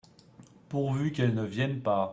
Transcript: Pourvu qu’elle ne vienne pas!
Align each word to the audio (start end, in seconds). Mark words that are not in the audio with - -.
Pourvu 0.67 1.11
qu’elle 1.11 1.35
ne 1.35 1.43
vienne 1.43 1.79
pas! 1.79 2.09